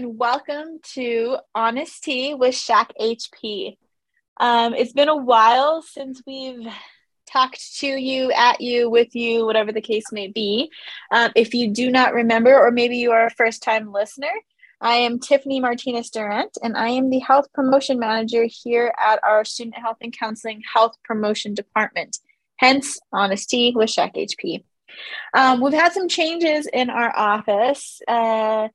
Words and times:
and 0.00 0.18
welcome 0.18 0.80
to 0.82 1.36
Honest 1.54 2.02
Tea 2.04 2.32
with 2.32 2.54
SHAC 2.54 2.90
HP. 2.98 3.76
Um, 4.38 4.72
it's 4.72 4.94
been 4.94 5.10
a 5.10 5.16
while 5.16 5.82
since 5.82 6.22
we've 6.26 6.66
talked 7.30 7.76
to 7.80 7.86
you, 7.86 8.32
at 8.32 8.62
you, 8.62 8.88
with 8.88 9.14
you, 9.14 9.44
whatever 9.44 9.72
the 9.72 9.82
case 9.82 10.10
may 10.10 10.28
be. 10.28 10.70
Um, 11.10 11.32
if 11.36 11.52
you 11.52 11.70
do 11.70 11.90
not 11.90 12.14
remember, 12.14 12.58
or 12.58 12.70
maybe 12.70 12.96
you 12.96 13.12
are 13.12 13.26
a 13.26 13.30
first 13.30 13.62
time 13.62 13.92
listener, 13.92 14.32
I 14.80 14.94
am 14.94 15.18
Tiffany 15.18 15.60
Martinez 15.60 16.08
Durant, 16.08 16.56
and 16.62 16.78
I 16.78 16.88
am 16.88 17.10
the 17.10 17.18
Health 17.18 17.52
Promotion 17.52 17.98
Manager 17.98 18.46
here 18.48 18.94
at 18.98 19.20
our 19.22 19.44
Student 19.44 19.76
Health 19.76 19.98
and 20.00 20.16
Counseling 20.18 20.62
Health 20.72 20.96
Promotion 21.04 21.52
Department, 21.52 22.20
hence 22.56 22.98
Honest 23.12 23.50
Tea 23.50 23.74
with 23.76 23.90
SHAC 23.90 24.14
HP. 24.14 24.64
Um, 25.34 25.60
we've 25.60 25.74
had 25.74 25.92
some 25.92 26.08
changes 26.08 26.66
in 26.72 26.88
our 26.88 27.14
office. 27.14 28.00
Uh, 28.08 28.68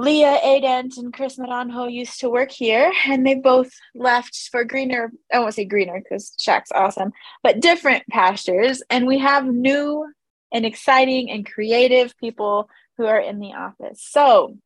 Leah 0.00 0.38
Adent 0.42 0.96
and 0.96 1.12
Chris 1.12 1.36
Maranjo 1.36 1.92
used 1.92 2.20
to 2.20 2.30
work 2.30 2.50
here, 2.50 2.90
and 3.06 3.26
they 3.26 3.34
both 3.34 3.70
left 3.94 4.48
for 4.50 4.64
greener, 4.64 5.12
I 5.30 5.40
won't 5.40 5.52
say 5.52 5.66
greener 5.66 6.00
because 6.00 6.32
SHAC's 6.38 6.72
awesome, 6.74 7.12
but 7.42 7.60
different 7.60 8.08
pastures. 8.08 8.82
And 8.88 9.06
we 9.06 9.18
have 9.18 9.44
new 9.44 10.10
and 10.52 10.64
exciting 10.64 11.30
and 11.30 11.44
creative 11.44 12.16
people 12.16 12.70
who 12.96 13.04
are 13.04 13.20
in 13.20 13.40
the 13.40 13.52
office. 13.52 14.02
So 14.02 14.56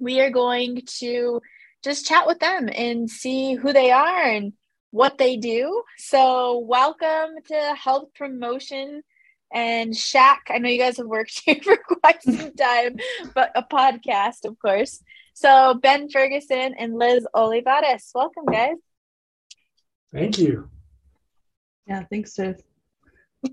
we 0.00 0.22
are 0.22 0.30
going 0.30 0.80
to 1.00 1.42
just 1.84 2.06
chat 2.06 2.26
with 2.26 2.38
them 2.38 2.70
and 2.74 3.10
see 3.10 3.54
who 3.54 3.74
they 3.74 3.90
are 3.90 4.22
and 4.22 4.54
what 4.90 5.18
they 5.18 5.36
do. 5.36 5.82
So, 5.98 6.60
welcome 6.60 7.34
to 7.48 7.74
Health 7.76 8.08
Promotion 8.14 9.02
and 9.52 9.96
SHAC. 9.96 10.38
I 10.50 10.58
know 10.58 10.68
you 10.68 10.78
guys 10.78 10.96
have 10.96 11.06
worked 11.06 11.40
here 11.44 11.60
for 11.62 11.76
quite 11.76 12.22
some 12.22 12.54
time, 12.56 12.96
but 13.34 13.52
a 13.54 13.62
podcast, 13.62 14.44
of 14.44 14.58
course. 14.58 15.02
So, 15.34 15.74
Ben 15.74 16.10
Ferguson 16.10 16.74
and 16.78 16.98
Liz 16.98 17.26
Olivares, 17.34 18.10
welcome, 18.14 18.44
guys. 18.44 18.76
Thank 20.12 20.38
you. 20.38 20.68
Yeah, 21.86 22.04
thanks, 22.10 22.34
Tiff. 22.34 22.60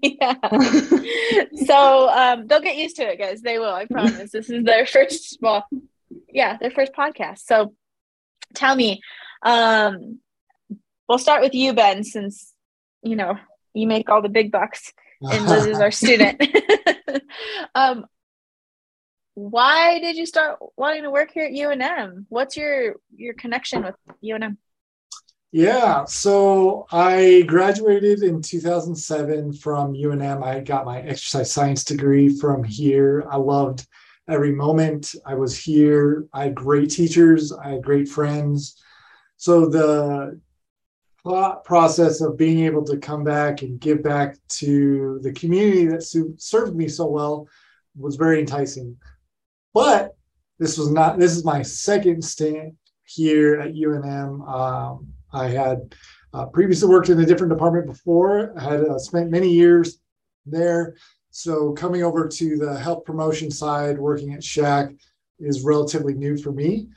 Yeah. 0.02 0.36
so 1.66 2.10
um, 2.10 2.48
they'll 2.48 2.60
get 2.60 2.78
used 2.78 2.98
to 2.98 3.10
it, 3.10 3.18
guys. 3.18 3.42
They 3.42 3.60
will. 3.60 3.74
I 3.74 3.86
promise. 3.86 4.32
This 4.32 4.50
is 4.50 4.64
their 4.64 4.86
first, 4.86 5.40
well, 5.42 5.66
yeah, 6.32 6.58
their 6.58 6.70
first 6.70 6.94
podcast. 6.94 7.40
So 7.40 7.74
tell 8.54 8.76
me, 8.76 9.02
um, 9.42 10.20
we'll 11.08 11.18
start 11.18 11.42
with 11.42 11.56
you, 11.56 11.74
Ben, 11.74 12.04
since 12.04 12.54
you 13.02 13.16
know 13.16 13.38
you 13.74 13.88
make 13.88 14.10
all 14.10 14.22
the 14.22 14.30
big 14.30 14.52
bucks 14.52 14.92
and 15.22 15.46
Liz 15.48 15.66
is 15.66 15.80
our 15.80 15.92
student. 15.92 16.42
um, 17.76 18.06
why 19.34 20.00
did 20.00 20.16
you 20.18 20.26
start 20.26 20.60
wanting 20.76 21.04
to 21.04 21.12
work 21.12 21.32
here 21.34 21.46
at 21.46 21.52
UNM? 21.52 22.26
What's 22.30 22.58
your 22.58 22.96
your 23.16 23.34
connection 23.34 23.84
with 23.84 23.96
UNM? 24.24 24.58
Yeah, 25.52 26.06
so 26.06 26.86
I 26.92 27.44
graduated 27.48 28.22
in 28.22 28.42
2007 28.42 29.54
from 29.54 29.94
UNM. 29.94 30.44
I 30.44 30.60
got 30.60 30.86
my 30.86 31.02
exercise 31.02 31.52
science 31.52 31.84
degree 31.84 32.30
from 32.30 32.64
here. 32.64 33.26
I 33.32 33.38
loved 33.38 33.88
every 34.30 34.52
moment 34.52 35.16
I 35.26 35.34
was 35.34 35.58
here. 35.58 36.26
I 36.34 36.44
had 36.44 36.56
great 36.56 36.92
teachers, 36.92 37.52
I 37.52 37.70
had 37.70 37.84
great 37.84 38.08
friends. 38.08 38.76
So 39.38 39.68
the 39.68 40.40
process 41.64 42.22
of 42.22 42.38
being 42.38 42.66
able 42.66 42.84
to 42.86 42.98
come 42.98 43.24
back 43.24 43.62
and 43.62 43.80
give 43.80 44.04
back 44.04 44.38
to 44.48 45.20
the 45.22 45.32
community 45.34 45.86
that 45.86 46.04
served 46.38 46.76
me 46.76 46.88
so 46.88 47.06
well 47.08 47.48
was 47.98 48.16
very 48.16 48.40
enticing. 48.40 48.96
But 49.74 50.16
this 50.60 50.78
was 50.78 50.92
not, 50.92 51.20
this 51.20 51.36
is 51.36 51.46
my 51.46 51.62
second 51.62 52.24
stint 52.24 52.76
here 53.06 53.60
at 53.60 53.74
UNM. 53.74 54.48
Um, 54.48 55.08
I 55.32 55.48
had 55.48 55.96
uh, 56.34 56.46
previously 56.48 56.90
worked 56.90 57.10
in 57.10 57.20
a 57.20 57.26
different 57.26 57.52
department 57.52 57.88
before. 57.88 58.54
I 58.58 58.64
had 58.64 58.82
uh, 58.82 59.00
spent 59.00 59.32
many 59.32 59.50
years 59.50 60.00
there. 60.46 60.96
So 61.32 61.74
coming 61.74 62.04
over 62.04 62.28
to 62.28 62.58
the 62.58 62.78
health 62.78 63.06
promotion 63.06 63.52
side, 63.52 63.98
working 63.98 64.34
at 64.34 64.44
SHAC 64.44 64.98
is 65.40 65.64
relatively 65.64 66.14
new 66.14 66.38
for 66.38 66.52
me. 66.52 66.90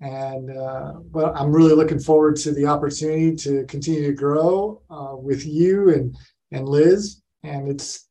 And 0.00 0.56
uh, 0.56 0.92
but 1.10 1.36
I'm 1.36 1.50
really 1.50 1.74
looking 1.74 1.98
forward 1.98 2.36
to 2.36 2.52
the 2.52 2.66
opportunity 2.66 3.34
to 3.36 3.64
continue 3.66 4.06
to 4.06 4.12
grow 4.12 4.80
uh, 4.88 5.16
with 5.16 5.44
you 5.44 5.90
and 5.90 6.16
and 6.52 6.68
Liz. 6.68 7.20
And 7.42 7.68
it's 7.68 8.08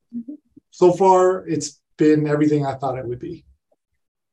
so 0.71 0.91
far 0.91 1.47
it's 1.47 1.79
been 1.97 2.27
everything 2.27 2.65
I 2.65 2.75
thought 2.75 2.97
it 2.97 3.07
would 3.07 3.19
be. 3.19 3.45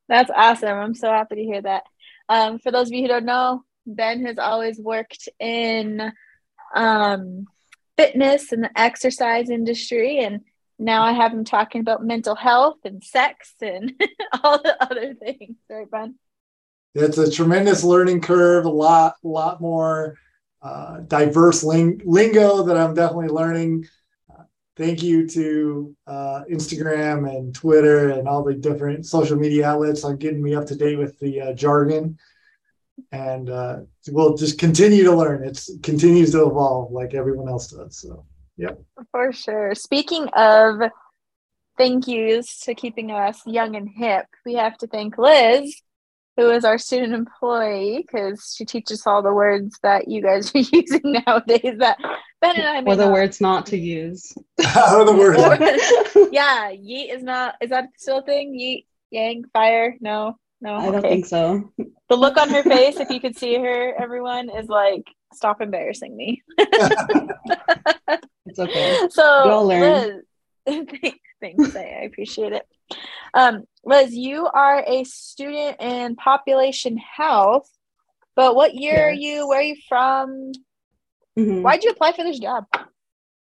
That's 0.09 0.31
awesome. 0.35 0.77
I'm 0.77 0.95
so 0.95 1.11
happy 1.11 1.37
to 1.37 1.45
hear 1.45 1.63
that. 1.63 1.85
Um, 2.29 2.59
for 2.59 2.71
those 2.71 2.89
of 2.89 2.93
you 2.93 3.03
who 3.03 3.09
don't 3.09 3.25
know, 3.25 3.63
Ben 3.87 4.25
has 4.25 4.39
always 4.39 4.79
worked 4.79 5.29
in 5.39 6.13
um, 6.75 7.47
fitness 7.97 8.53
and 8.53 8.65
the 8.65 8.79
exercise 8.79 9.51
industry, 9.51 10.19
and 10.19 10.41
now 10.79 11.03
I 11.03 11.13
have 11.13 11.33
him 11.33 11.45
talking 11.45 11.81
about 11.81 12.05
mental 12.05 12.35
health 12.35 12.79
and 12.85 13.03
sex 13.03 13.55
and 13.61 13.93
all 14.43 14.61
the 14.61 14.77
other 14.83 15.15
things. 15.15 15.57
Right, 15.71 15.91
Ben? 15.91 16.17
It's 16.95 17.19
a 17.19 17.31
tremendous 17.31 17.83
learning 17.85 18.21
curve, 18.21 18.65
a 18.65 18.71
lot, 18.71 19.17
lot 19.23 19.61
more 19.61 20.17
uh, 20.63 21.01
diverse 21.01 21.65
ling- 21.65 22.01
lingo 22.05 22.63
that 22.63 22.77
I'm 22.77 22.95
definitely 22.95 23.29
learning. 23.29 23.87
Uh, 24.31 24.45
thank 24.77 25.03
you 25.03 25.29
to 25.29 25.97
uh, 26.07 26.43
Instagram 26.51 27.29
and 27.29 27.55
Twitter 27.55 28.11
and 28.11 28.29
all 28.29 28.45
the 28.45 28.55
different 28.55 29.07
social 29.07 29.37
media 29.37 29.67
outlets 29.67 30.05
on 30.05 30.17
getting 30.17 30.43
me 30.43 30.55
up 30.55 30.67
to 30.67 30.77
date 30.77 30.97
with 30.97 31.19
the 31.19 31.41
uh, 31.41 31.53
jargon. 31.53 32.19
And 33.11 33.51
uh, 33.51 33.81
we'll 34.09 34.37
just 34.37 34.59
continue 34.59 35.05
to 35.05 35.15
learn. 35.15 35.43
It 35.45 35.61
continues 35.83 36.31
to 36.33 36.47
evolve 36.47 36.93
like 36.93 37.15
everyone 37.15 37.49
else 37.49 37.69
does. 37.69 37.99
So. 37.99 38.25
Yep. 38.57 38.81
For 39.11 39.33
sure. 39.33 39.75
Speaking 39.75 40.29
of 40.29 40.81
thank 41.77 42.07
yous 42.07 42.61
to 42.61 42.75
keeping 42.75 43.11
us 43.11 43.43
young 43.47 43.75
and 43.75 43.89
hip, 43.89 44.27
we 44.47 44.55
have 44.55 44.79
to 44.79 44.87
thank 44.87 45.19
Liz, 45.19 45.75
who 46.37 46.51
is 46.51 46.65
our 46.65 46.79
student 46.79 47.15
employee, 47.15 47.99
because 48.07 48.55
she 48.57 48.65
teaches 48.65 49.07
all 49.07 49.23
the 49.23 49.33
words 49.33 49.79
that 49.83 50.09
you 50.09 50.21
guys 50.23 50.51
are 50.55 50.59
using 50.59 51.01
nowadays 51.27 51.77
that 51.79 51.99
Ben 52.41 52.57
and 52.57 52.67
I 52.67 52.91
Or 52.91 52.97
the 52.97 53.05
not. 53.05 53.13
words 53.13 53.41
not 53.41 53.67
to 53.67 53.79
use. 53.79 54.33
or 54.93 55.05
the 55.05 55.15
words. 55.17 56.31
yeah, 56.33 56.71
yeet 56.73 57.15
is 57.15 57.23
not 57.23 57.55
is 57.61 57.71
that 57.71 57.89
still 57.97 58.19
a 58.19 58.23
thing? 58.23 58.53
Yeet, 58.59 58.87
yang, 59.11 59.45
fire? 59.53 59.97
No. 60.01 60.37
No. 60.61 60.77
I 60.77 60.91
don't 60.91 61.03
think 61.03 61.27
so. 61.27 61.71
The 62.09 62.17
look 62.17 62.37
on 62.39 62.49
her 62.49 62.63
face, 62.75 62.97
if 62.99 63.11
you 63.11 63.21
could 63.21 63.37
see 63.37 63.59
her, 63.59 63.95
everyone, 64.01 64.49
is 64.49 64.67
like, 64.69 65.05
stop 65.35 65.61
embarrassing 65.61 66.17
me. 66.17 66.43
It's 68.47 68.59
okay. 68.59 68.99
So, 69.11 69.43
we 69.45 69.51
all 69.51 69.67
learn. 69.67 70.23
Liz, 70.67 71.13
thanks. 71.41 71.77
I 71.77 72.09
appreciate 72.11 72.53
it. 72.53 72.67
Um, 73.35 73.65
Liz, 73.85 74.15
you 74.15 74.47
are 74.47 74.83
a 74.87 75.05
student 75.05 75.81
in 75.81 76.17
population 76.17 76.97
health, 76.97 77.69
but 78.37 78.55
what 78.55 78.75
year 78.75 78.95
yes. 78.95 79.03
are 79.11 79.13
you? 79.13 79.49
Where 79.49 79.59
are 79.59 79.63
you 79.63 79.77
from? 79.89 80.53
Mm-hmm. 81.39 81.63
Why'd 81.63 81.83
you 81.83 81.91
apply 81.91 82.13
for 82.13 82.23
this 82.23 82.39
job? 82.39 82.65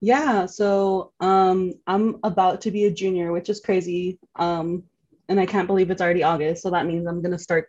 Yeah, 0.03 0.47
so 0.47 1.13
um, 1.21 1.73
I'm 1.87 2.19
about 2.23 2.61
to 2.63 2.71
be 2.71 2.85
a 2.85 2.91
junior, 2.91 3.33
which 3.33 3.49
is 3.49 3.61
crazy. 3.61 4.19
Um, 4.37 4.85
and 5.29 5.41
I 5.41 5.47
can't 5.47 5.67
believe 5.67 5.91
it's 5.91 6.03
already 6.03 6.23
August. 6.23 6.63
So 6.63 6.71
that 6.71 6.87
means 6.87 7.07
I'm 7.07 7.23
going 7.23 7.33
to 7.33 7.39
start 7.39 7.69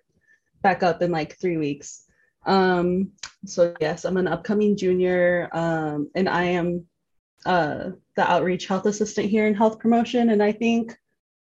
back 0.62 0.84
up 0.84 1.02
in 1.02 1.12
like 1.12 1.38
three 1.40 1.58
weeks. 1.58 2.04
Um, 2.46 3.12
so, 3.46 3.74
yes, 3.80 4.04
I'm 4.04 4.18
an 4.18 4.28
upcoming 4.28 4.76
junior, 4.76 5.50
um, 5.54 6.10
and 6.16 6.28
I 6.28 6.44
am 6.44 6.86
uh, 7.46 7.92
the 8.16 8.30
outreach 8.30 8.68
health 8.68 8.86
assistant 8.86 9.30
here 9.30 9.48
in 9.48 9.54
health 9.54 9.80
promotion. 9.80 10.30
And 10.30 10.42
I 10.42 10.52
think 10.52 10.98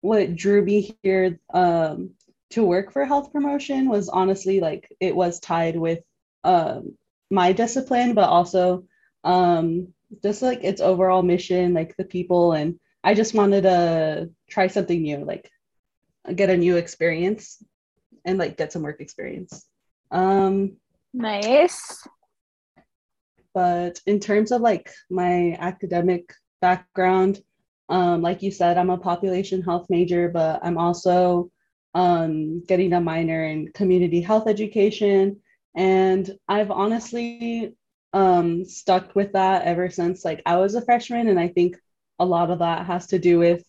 what 0.04 0.36
drew 0.36 0.62
me 0.62 0.94
here 1.02 1.40
um, 1.54 2.10
to 2.50 2.62
work 2.62 2.92
for 2.92 3.06
health 3.06 3.32
promotion 3.32 3.88
was 3.88 4.10
honestly 4.10 4.60
like 4.60 4.94
it 5.00 5.16
was 5.16 5.40
tied 5.40 5.78
with 5.78 6.00
um, 6.44 6.98
my 7.32 7.54
discipline, 7.54 8.14
but 8.14 8.28
also 8.28 8.84
um, 9.24 9.94
just 10.22 10.42
like 10.42 10.62
its 10.62 10.82
overall 10.82 11.24
mission, 11.24 11.74
like 11.74 11.96
the 11.96 12.04
people. 12.04 12.52
And 12.52 12.82
I 13.02 13.14
just 13.14 13.34
wanted 13.34 13.62
to 13.62 14.30
try 14.50 14.68
something 14.68 15.02
new, 15.02 15.24
like 15.24 15.50
get 16.36 16.50
a 16.50 16.58
new 16.58 16.76
experience 16.76 17.64
and 18.26 18.38
like 18.38 18.58
get 18.58 18.74
some 18.74 18.82
work 18.82 19.00
experience. 19.00 19.66
Um, 20.12 20.74
nice. 21.14 22.06
But 23.54 24.02
in 24.06 24.20
terms 24.20 24.52
of 24.52 24.60
like 24.60 24.92
my 25.10 25.56
academic 25.58 26.34
background, 26.60 27.42
um, 27.90 28.22
like 28.22 28.42
you 28.42 28.52
said, 28.52 28.78
I'm 28.78 28.90
a 28.90 28.98
population 28.98 29.62
health 29.62 29.88
major, 29.90 30.30
but 30.30 30.62
I'm 30.64 30.78
also 30.78 31.52
um, 31.94 32.64
getting 32.66 32.94
a 32.94 33.02
minor 33.02 33.44
in 33.44 33.72
community 33.74 34.22
health 34.22 34.48
education. 34.48 35.42
And 35.76 36.38
I've 36.48 36.72
honestly 36.72 37.76
um, 38.14 38.66
stuck 38.66 39.16
with 39.16 39.34
that 39.34 39.64
ever 39.64 39.90
since 39.90 40.24
like 40.24 40.42
I 40.46 40.58
was 40.58 40.76
a 40.76 40.86
freshman. 40.86 41.28
And 41.28 41.40
I 41.40 41.48
think 41.50 41.78
a 42.20 42.26
lot 42.26 42.52
of 42.52 42.60
that 42.60 42.86
has 42.86 43.08
to 43.08 43.20
do 43.20 43.40
with 43.40 43.64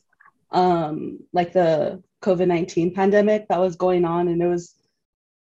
um, 0.50 1.19
like 1.32 1.52
the 1.52 2.02
COVID 2.22 2.46
19 2.46 2.94
pandemic 2.94 3.49
that 3.49 3.60
was 3.60 3.76
going 3.76 4.05
on. 4.05 4.28
And 4.28 4.43
it 4.43 4.46
was 4.46 4.75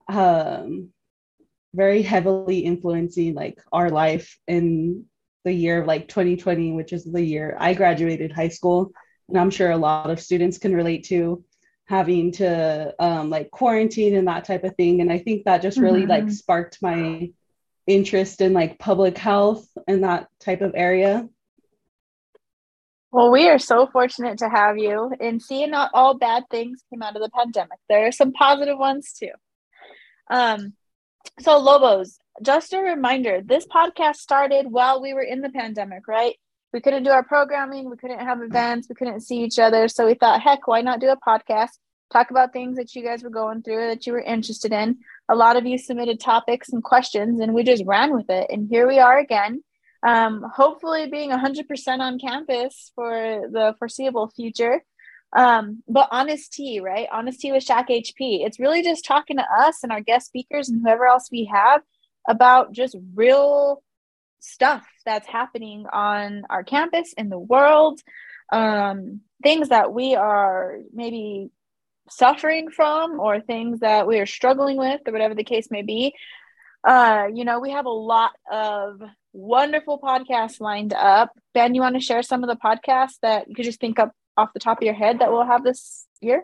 um, 0.10 0.90
very 1.74 2.02
heavily 2.02 2.60
influencing 2.60 3.34
like 3.34 3.60
our 3.72 3.90
life 3.90 4.38
in 4.48 5.06
the 5.44 5.54
year 5.54 5.82
of 5.82 5.88
like 5.88 6.08
2020, 6.08 6.74
which 6.74 6.94
is 6.94 7.04
the 7.04 7.24
year 7.24 7.56
I 7.60 7.74
graduated 7.74 8.32
high 8.32 8.50
school. 8.50 8.92
And 9.30 9.38
I'm 9.38 9.50
sure 9.50 9.72
a 9.72 9.78
lot 9.78 10.10
of 10.10 10.20
students 10.20 10.58
can 10.58 10.76
relate 10.76 11.06
to 11.06 11.44
having 11.86 12.34
to 12.34 12.94
um, 13.00 13.30
like 13.30 13.50
quarantine 13.50 14.16
and 14.16 14.28
that 14.28 14.46
type 14.46 14.64
of 14.64 14.76
thing. 14.76 15.02
And 15.02 15.12
I 15.12 15.20
think 15.20 15.46
that 15.46 15.62
just 15.62 15.78
really 15.78 16.02
mm-hmm. 16.02 16.10
like 16.10 16.32
sparked 16.32 16.80
my 16.82 17.32
interest 17.86 18.42
in 18.42 18.54
like 18.54 18.78
public 18.78 19.18
health 19.18 19.66
and 19.88 20.04
that 20.04 20.28
type 20.40 20.62
of 20.62 20.74
area. 20.76 21.28
Well, 23.12 23.32
we 23.32 23.48
are 23.50 23.58
so 23.58 23.88
fortunate 23.88 24.40
to 24.40 24.50
have 24.50 24.78
you. 24.78 25.12
And 25.20 25.42
seeing 25.42 25.72
not 25.72 25.92
all 25.94 26.18
bad 26.18 26.44
things 26.52 26.84
came 26.90 27.02
out 27.02 27.16
of 27.16 27.22
the 27.22 27.30
pandemic. 27.30 27.80
There 27.90 28.06
are 28.06 28.12
some 28.12 28.34
positive 28.34 28.78
ones 28.78 29.14
too. 29.18 29.32
Um, 30.30 30.74
so 31.40 31.58
Lobos, 31.58 32.20
just 32.42 32.74
a 32.74 32.80
reminder, 32.80 33.42
this 33.44 33.66
podcast 33.66 34.18
started 34.18 34.68
while 34.70 35.02
we 35.02 35.14
were 35.14 35.22
in 35.22 35.42
the 35.42 35.50
pandemic, 35.50 36.08
right? 36.08 36.36
We 36.74 36.82
couldn't 36.82 37.04
do 37.04 37.12
our 37.12 37.24
programming, 37.24 37.90
we 37.90 37.98
couldn't 37.98 38.20
have 38.20 38.42
events, 38.42 38.88
we 38.90 38.96
couldn't 38.96 39.22
see 39.22 39.44
each 39.44 39.58
other. 39.58 39.88
So 39.88 40.06
we 40.06 40.14
thought, 40.14 40.42
heck, 40.42 40.68
why 40.68 40.82
not 40.82 41.00
do 41.00 41.10
a 41.10 41.18
podcast? 41.18 41.72
Talk 42.12 42.30
about 42.32 42.54
things 42.54 42.78
that 42.78 42.96
you 42.96 43.04
guys 43.04 43.24
were 43.24 43.30
going 43.30 43.64
through 43.64 43.88
that 43.88 44.06
you 44.06 44.14
were 44.14 44.22
interested 44.22 44.72
in. 44.72 44.98
A 45.30 45.36
lot 45.36 45.58
of 45.58 45.66
you 45.66 45.78
submitted 45.78 46.20
topics 46.20 46.70
and 46.70 46.84
questions, 46.84 47.40
and 47.40 47.54
we 47.54 47.64
just 47.64 47.84
ran 47.86 48.14
with 48.16 48.30
it. 48.30 48.48
And 48.50 48.68
here 48.70 48.88
we 48.88 49.00
are 49.00 49.18
again 49.18 49.64
um, 50.04 50.46
hopefully 50.54 51.08
being 51.08 51.32
100% 51.32 52.00
on 52.00 52.20
campus 52.20 52.92
for 52.96 53.50
the 53.52 53.76
foreseeable 53.80 54.30
future. 54.30 54.84
Um, 55.36 55.84
but 55.88 56.08
honest 56.12 56.54
tea, 56.54 56.80
right? 56.80 57.08
Honest 57.12 57.42
tea 57.42 57.52
with 57.52 57.64
SHAC 57.64 57.90
HP. 57.90 58.46
It's 58.46 58.60
really 58.60 58.82
just 58.82 59.06
talking 59.06 59.38
to 59.38 59.44
us 59.60 59.84
and 59.84 59.92
our 59.92 60.02
guest 60.02 60.28
speakers 60.28 60.70
and 60.70 60.82
whoever 60.82 61.06
else 61.06 61.28
we 61.32 61.50
have 61.54 61.82
about 62.28 62.72
just 62.72 62.96
real 63.16 63.82
stuff 64.40 64.86
that's 65.06 65.28
happening 65.28 65.86
on 65.92 66.44
our 66.50 66.64
campus 66.64 67.14
in 67.18 67.30
the 67.30 67.40
world 67.40 68.02
um, 68.52 69.22
things 69.44 69.70
that 69.70 69.94
we 69.94 70.16
are 70.16 70.78
maybe 70.94 71.50
suffering 72.10 72.70
from 72.70 73.20
or 73.20 73.42
things 73.42 73.82
that 73.82 74.08
we 74.08 74.20
are 74.20 74.26
struggling 74.26 74.78
with 74.78 75.02
or 75.06 75.12
whatever 75.12 75.36
the 75.36 75.44
case 75.44 75.70
may 75.70 75.82
be 75.82 76.14
uh, 76.88 77.28
you 77.34 77.44
know 77.44 77.60
we 77.60 77.72
have 77.72 77.86
a 77.86 77.90
lot 77.90 78.32
of 78.52 79.02
wonderful 79.38 80.00
podcasts 80.00 80.60
lined 80.60 80.94
up. 80.94 81.32
Ben, 81.54 81.76
you 81.76 81.82
want 81.82 81.96
to 81.96 82.02
share 82.02 82.24
some 82.24 82.44
of 82.44 82.50
the 82.50 82.56
podcasts 82.56 83.20
that 83.22 83.48
you 83.48 83.56
could 83.56 83.66
just 83.66 83.80
think 83.80 84.00
up 84.00 84.12
off 84.36 84.54
the 84.54 84.60
top 84.60 84.80
of 84.80 84.84
your 84.84 84.96
head 84.96 85.20
that 85.20 85.32
we'll 85.32 85.46
have 85.46 85.64
this 85.64 86.08
year? 86.22 86.44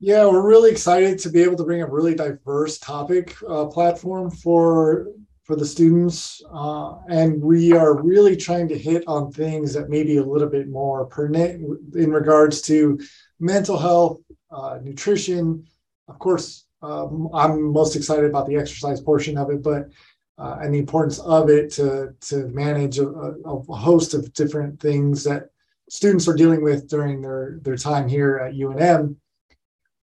Yeah, 0.00 0.26
we're 0.26 0.46
really 0.46 0.70
excited 0.70 1.18
to 1.20 1.30
be 1.30 1.42
able 1.42 1.56
to 1.56 1.64
bring 1.64 1.82
a 1.82 1.90
really 1.90 2.14
diverse 2.14 2.78
topic 2.78 3.34
uh, 3.48 3.66
platform 3.66 4.30
for 4.30 5.08
for 5.42 5.56
the 5.56 5.66
students, 5.66 6.42
uh, 6.52 6.98
and 7.08 7.40
we 7.40 7.72
are 7.72 8.00
really 8.00 8.36
trying 8.36 8.68
to 8.68 8.78
hit 8.78 9.02
on 9.08 9.32
things 9.32 9.72
that 9.72 9.88
may 9.88 10.04
be 10.04 10.18
a 10.18 10.24
little 10.24 10.48
bit 10.48 10.68
more 10.68 11.06
pertinent 11.06 11.64
in 11.96 12.12
regards 12.12 12.60
to 12.60 13.00
mental 13.40 13.78
health, 13.78 14.20
uh, 14.52 14.78
nutrition. 14.82 15.66
Of 16.06 16.18
course, 16.20 16.66
um, 16.82 17.30
I'm 17.34 17.72
most 17.72 17.96
excited 17.96 18.26
about 18.26 18.46
the 18.46 18.56
exercise 18.56 19.00
portion 19.00 19.36
of 19.36 19.50
it, 19.50 19.64
but 19.64 19.88
uh, 20.36 20.58
and 20.60 20.72
the 20.72 20.78
importance 20.78 21.18
of 21.18 21.50
it 21.50 21.72
to 21.72 22.14
to 22.20 22.46
manage 22.48 23.00
a, 23.00 23.08
a, 23.08 23.74
host 23.74 24.14
of 24.14 24.32
different 24.32 24.78
things 24.78 25.24
that 25.24 25.48
students 25.88 26.28
are 26.28 26.36
dealing 26.36 26.62
with 26.62 26.88
during 26.88 27.20
their 27.20 27.58
their 27.62 27.76
time 27.76 28.06
here 28.06 28.36
at 28.38 28.54
UNM. 28.54 29.16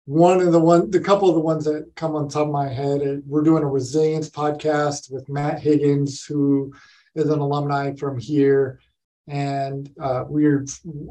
One 0.05 0.41
of 0.41 0.53
the 0.53 0.59
one, 0.59 0.91
the 0.91 1.01
couple 1.01 1.29
of 1.29 1.35
the 1.35 1.41
ones 1.41 1.65
that 1.65 1.93
come 1.95 2.17
on 2.17 2.29
top 2.29 2.49
of 2.49 2.53
my 2.53 2.69
head, 2.69 3.03
uh, 3.03 3.21
we're 3.27 3.43
doing 3.43 3.63
a 3.63 3.69
resilience 3.69 4.29
podcast 4.29 5.13
with 5.13 5.29
Matt 5.29 5.61
Higgins, 5.61 6.25
who 6.25 6.73
is 7.15 7.29
an 7.29 7.39
alumni 7.39 7.95
from 7.95 8.19
here, 8.19 8.81
and 9.29 9.89
uh, 10.01 10.25
we're 10.27 10.67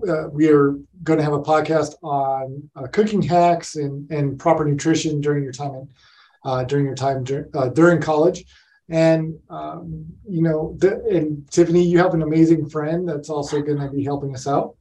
uh, 0.08 0.28
we 0.30 0.50
are 0.50 0.76
going 1.04 1.18
to 1.18 1.24
have 1.24 1.34
a 1.34 1.42
podcast 1.42 1.96
on 2.04 2.70
uh, 2.76 2.88
cooking 2.88 3.22
hacks 3.22 3.76
and 3.76 4.12
and 4.12 4.38
proper 4.38 4.66
nutrition 4.66 5.22
during 5.22 5.44
your 5.44 5.54
time 5.54 5.74
in, 5.74 5.90
uh, 6.44 6.64
during 6.66 6.86
your 6.86 6.96
time 6.96 7.24
dur- 7.24 7.50
uh, 7.54 7.70
during 7.70 8.02
college 8.02 8.44
and 8.92 9.40
um, 9.50 10.06
you 10.28 10.42
know, 10.42 10.78
and 10.82 11.50
Tiffany, 11.50 11.82
you 11.82 11.98
have 12.00 12.14
an 12.14 12.24
amazing 12.24 12.70
friend 12.70 13.08
that's 13.08 13.30
also 13.30 13.62
going 13.62 13.80
to 13.80 13.90
be 13.90 14.04
helping 14.04 14.36
us 14.36 14.48
out. 14.48 14.76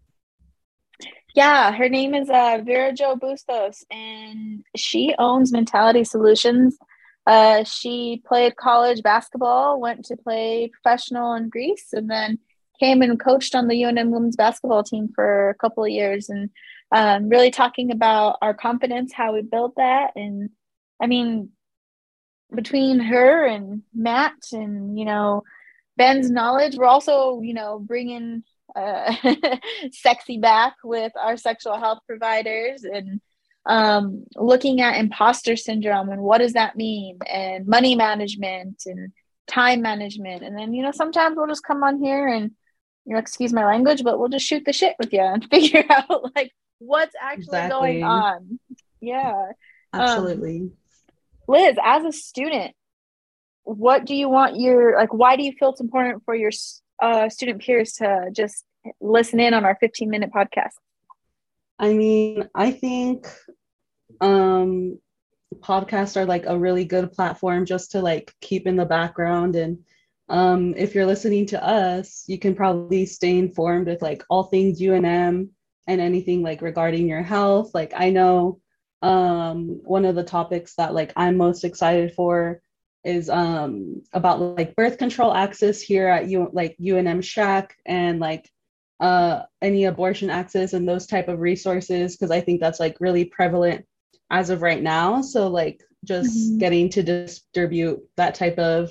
Yeah, 1.35 1.73
her 1.73 1.88
name 1.88 2.15
is 2.15 2.29
uh, 2.29 2.61
Vera 2.65 2.93
Jo 2.93 3.17
Bustos, 3.17 3.85
and 3.91 4.65
she 4.77 5.15
owns 5.19 5.53
Mentality 5.53 6.05
Solutions. 6.05 6.77
Uh, 7.27 7.62
she 7.65 8.23
played 8.27 8.56
college 8.56 9.03
basketball, 9.03 9.81
went 9.81 10.05
to 10.06 10.17
play 10.17 10.71
professional 10.73 11.35
in 11.35 11.49
Greece, 11.49 11.88
and 11.93 12.11
then 12.11 12.38
came 12.81 13.03
and 13.03 13.21
coached 13.21 13.55
on 13.55 13.69
the 13.69 13.82
UNM 13.82 14.11
women's 14.11 14.37
basketball 14.37 14.82
team 14.82 15.11
for 15.15 15.50
a 15.50 15.55
couple 15.55 15.85
of 15.85 15.91
years, 15.91 16.29
and 16.29 16.50
um, 16.93 17.29
really 17.29 17.50
talking 17.50 17.93
about 17.93 18.38
our 18.43 18.55
confidence, 18.55 19.12
how 19.12 19.35
we 19.35 19.43
built 19.43 19.75
that, 19.76 20.12
and 20.17 20.50
I 21.00 21.06
mean, 21.06 21.50
between 22.53 22.99
her 22.99 23.47
and 23.47 23.83
Matt 23.94 24.35
and 24.53 24.99
you 24.99 25.05
know 25.05 25.44
Ben's 25.97 26.31
knowledge, 26.31 26.76
we're 26.76 26.87
also 26.87 27.41
you 27.41 27.55
know 27.55 27.79
bringing 27.79 28.43
uh, 28.76 29.14
sexy 29.93 30.38
back 30.38 30.75
with 30.84 31.12
our 31.20 31.37
sexual 31.37 31.78
health 31.78 32.00
providers 32.06 32.84
and 32.84 33.20
um, 33.67 34.25
looking 34.37 34.81
at 34.81 34.99
imposter 34.99 35.56
syndrome 35.56 36.08
and 36.08 36.22
what 36.22 36.38
does 36.38 36.55
that 36.55 36.76
mean 36.76 37.19
and 37.28 37.67
money 37.67 37.94
management 37.94 38.82
and 38.87 39.12
time 39.46 39.82
management 39.82 40.43
and 40.43 40.56
then 40.56 40.72
you 40.72 40.82
know 40.82 40.93
sometimes 40.93 41.37
we'll 41.37 41.46
just 41.46 41.67
come 41.67 41.82
on 41.82 42.02
here 42.02 42.26
and 42.26 42.52
you 43.05 43.12
know 43.12 43.19
excuse 43.19 43.52
my 43.52 43.64
language 43.64 44.02
but 44.02 44.19
we'll 44.19 44.28
just 44.28 44.46
shoot 44.46 44.62
the 44.64 44.73
shit 44.73 44.94
with 44.99 45.12
you 45.12 45.20
and 45.20 45.44
figure 45.50 45.84
out 45.90 46.34
like 46.34 46.52
what's 46.78 47.14
actually 47.20 47.43
exactly. 47.43 47.70
going 47.70 48.05
on 48.05 48.58
yeah 49.00 49.50
absolutely 49.93 50.61
um, 50.61 50.73
Liz, 51.50 51.76
as 51.84 52.05
a 52.05 52.12
student, 52.12 52.76
what 53.64 54.05
do 54.05 54.14
you 54.14 54.28
want 54.28 54.61
your 54.61 54.96
like? 54.96 55.12
Why 55.12 55.34
do 55.34 55.43
you 55.43 55.50
feel 55.50 55.70
it's 55.70 55.81
important 55.81 56.25
for 56.25 56.32
your 56.32 56.52
uh, 57.00 57.29
student 57.29 57.62
peers 57.62 57.93
to 57.94 58.31
just 58.32 58.64
listen 59.00 59.41
in 59.41 59.55
on 59.55 59.64
our 59.64 59.76
15 59.81 60.08
minute 60.08 60.31
podcast? 60.35 60.75
I 61.79 61.94
mean, 61.94 62.49
I 62.54 62.71
think 62.71 63.26
um, 64.21 64.99
podcasts 65.61 66.16
are 66.16 66.26
like 66.26 66.45
a 66.47 66.59
really 66.59 66.85
good 66.85 67.12
platform 67.12 67.64
just 67.64 67.92
to 67.92 68.00
like 68.00 68.35
keep 68.40 68.66
in 68.66 68.76
the 68.76 68.85
background 68.85 69.57
and 69.57 69.78
um, 70.30 70.75
if 70.76 70.95
you're 70.95 71.07
listening 71.07 71.47
to 71.47 71.62
us, 71.62 72.23
you 72.28 72.38
can 72.38 72.54
probably 72.54 73.04
stay 73.04 73.37
informed 73.37 73.88
with 73.88 74.00
like 74.00 74.23
all 74.30 74.45
things 74.45 74.80
UNM 74.80 75.49
and 75.88 76.00
anything 76.00 76.42
like 76.45 76.62
regarding 76.62 77.09
your 77.09 77.23
health. 77.23 77.73
Like 77.75 77.92
I 77.97 78.11
know 78.11 78.61
um, 79.02 79.80
one 79.83 80.04
of 80.04 80.14
the 80.14 80.23
topics 80.23 80.76
that 80.76 80.95
like 80.95 81.12
I'm 81.16 81.37
most 81.37 81.64
excited 81.64 82.14
for 82.14 82.62
is 83.04 83.30
um, 83.30 84.02
about 84.12 84.40
like 84.40 84.76
birth 84.76 84.99
control 84.99 85.33
access 85.33 85.80
here 85.80 86.09
at 86.09 86.28
U- 86.28 86.50
like 86.52 86.76
UNM 86.78 87.23
SHAC 87.23 87.76
and 87.87 88.21
like 88.21 88.50
uh, 89.00 89.42
any 89.62 89.85
abortion 89.85 90.28
access 90.28 90.75
and 90.75 90.88
those 90.88 91.07
type 91.07 91.28
of 91.28 91.40
resources 91.40 92.16
because 92.16 92.30
I 92.30 92.40
think 92.40 92.61
that's 92.61 92.80
like 92.80 93.00
really 93.00 93.25
prevalent 93.25 93.87
as 94.30 94.50
of 94.50 94.62
right 94.62 94.83
now. 94.83 95.23
So 95.23 95.49
like 95.49 95.83
just 96.04 96.37
mm-hmm. 96.37 96.59
getting 96.59 96.88
to 96.90 97.02
distribute 97.02 98.00
that 98.16 98.35
type 98.35 98.59
of 98.59 98.90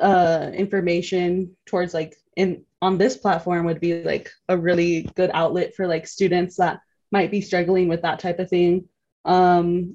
uh, 0.00 0.50
information 0.54 1.56
towards 1.66 1.94
like 1.94 2.16
in 2.36 2.64
on 2.82 2.98
this 2.98 3.16
platform 3.16 3.64
would 3.66 3.80
be 3.80 4.02
like 4.02 4.30
a 4.48 4.56
really 4.56 5.02
good 5.14 5.30
outlet 5.32 5.74
for 5.74 5.86
like 5.86 6.06
students 6.06 6.56
that 6.56 6.80
might 7.10 7.30
be 7.30 7.40
struggling 7.40 7.88
with 7.88 8.02
that 8.02 8.18
type 8.18 8.38
of 8.38 8.50
thing 8.50 8.86
um, 9.24 9.92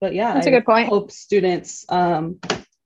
but 0.00 0.14
yeah, 0.14 0.34
that's 0.34 0.46
a 0.46 0.50
good 0.50 0.64
point. 0.64 0.88
Hope 0.88 1.10
students 1.10 1.84
um, 1.88 2.38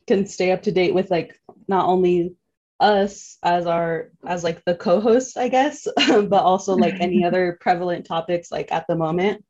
can 0.06 0.26
stay 0.26 0.52
up 0.52 0.62
to 0.62 0.72
date 0.72 0.94
with 0.94 1.10
like 1.10 1.38
not 1.68 1.86
only 1.86 2.34
us 2.80 3.36
as 3.42 3.66
our 3.66 4.10
as 4.26 4.42
like 4.42 4.64
the 4.64 4.74
co-hosts, 4.74 5.36
I 5.36 5.48
guess, 5.48 5.86
but 5.96 6.42
also 6.42 6.74
like 6.74 6.94
any 7.00 7.24
other 7.26 7.58
prevalent 7.60 8.06
topics 8.06 8.50
like 8.50 8.72
at 8.72 8.86
the 8.88 8.96
moment. 8.96 9.44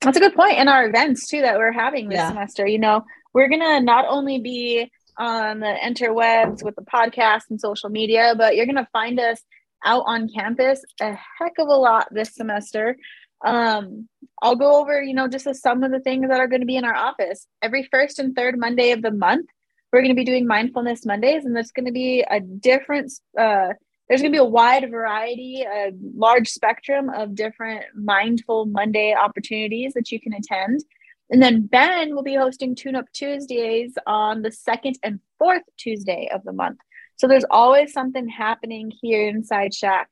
That's 0.00 0.16
a 0.16 0.20
good 0.20 0.34
point. 0.34 0.58
In 0.58 0.68
our 0.68 0.86
events 0.86 1.28
too 1.28 1.42
that 1.42 1.58
we're 1.58 1.72
having 1.72 2.08
this 2.08 2.16
yeah. 2.16 2.28
semester, 2.28 2.66
you 2.66 2.78
know, 2.78 3.02
we're 3.34 3.48
gonna 3.48 3.80
not 3.80 4.06
only 4.08 4.38
be 4.38 4.90
on 5.16 5.60
the 5.60 5.76
interwebs 5.84 6.64
with 6.64 6.74
the 6.76 6.82
podcast 6.82 7.42
and 7.50 7.60
social 7.60 7.90
media, 7.90 8.34
but 8.36 8.56
you're 8.56 8.66
gonna 8.66 8.88
find 8.92 9.20
us 9.20 9.42
out 9.84 10.04
on 10.06 10.28
campus 10.28 10.82
a 11.00 11.16
heck 11.38 11.52
of 11.58 11.68
a 11.68 11.74
lot 11.74 12.08
this 12.12 12.34
semester. 12.34 12.96
Um, 13.44 14.08
I'll 14.42 14.56
go 14.56 14.80
over, 14.80 15.02
you 15.02 15.14
know, 15.14 15.28
just 15.28 15.48
some 15.62 15.82
of 15.82 15.90
the 15.90 16.00
things 16.00 16.28
that 16.28 16.40
are 16.40 16.48
going 16.48 16.60
to 16.60 16.66
be 16.66 16.76
in 16.76 16.84
our 16.84 16.94
office. 16.94 17.46
Every 17.62 17.88
first 17.90 18.18
and 18.18 18.34
third 18.34 18.58
Monday 18.58 18.92
of 18.92 19.02
the 19.02 19.10
month, 19.10 19.46
we're 19.92 20.00
going 20.00 20.14
to 20.14 20.20
be 20.20 20.24
doing 20.24 20.46
mindfulness 20.46 21.04
Mondays, 21.04 21.44
and 21.44 21.54
there's 21.54 21.72
going 21.72 21.86
to 21.86 21.92
be 21.92 22.24
a 22.28 22.40
different, 22.40 23.12
uh, 23.38 23.70
there's 24.08 24.22
going 24.22 24.32
to 24.32 24.36
be 24.36 24.38
a 24.38 24.44
wide 24.44 24.88
variety, 24.90 25.62
a 25.62 25.92
large 26.16 26.48
spectrum 26.48 27.08
of 27.08 27.34
different 27.34 27.84
mindful 27.94 28.66
Monday 28.66 29.14
opportunities 29.14 29.94
that 29.94 30.12
you 30.12 30.20
can 30.20 30.32
attend. 30.32 30.84
And 31.30 31.40
then 31.40 31.66
Ben 31.66 32.14
will 32.14 32.22
be 32.22 32.34
hosting 32.34 32.74
Tune 32.74 32.96
Up 32.96 33.06
Tuesdays 33.12 33.94
on 34.06 34.42
the 34.42 34.50
second 34.50 34.98
and 35.02 35.20
fourth 35.38 35.62
Tuesday 35.76 36.28
of 36.32 36.42
the 36.44 36.52
month. 36.52 36.78
So 37.16 37.28
there's 37.28 37.44
always 37.50 37.92
something 37.92 38.28
happening 38.28 38.90
here 39.00 39.28
inside 39.28 39.74
SHAC 39.74 40.06